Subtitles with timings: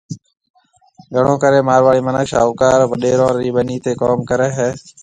[1.13, 4.69] گھڻو ڪرَي مارواڙي مِنک شاھوڪار وڏيرون رِي ٻنِي تي ڪوم ڪرَي ھيَََ